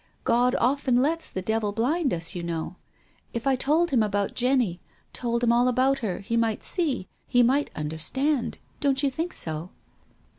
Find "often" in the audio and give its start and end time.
0.55-0.95